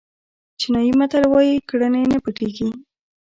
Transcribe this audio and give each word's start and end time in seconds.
چینایي 0.59 0.91
متل 0.99 1.23
وایي 1.31 1.55
کړنې 1.69 2.03
نه 2.11 2.17
پټېږي. 2.23 2.69